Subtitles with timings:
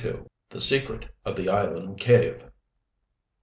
[0.49, 2.45] THE SECRET OF THE ISLAND CAVE.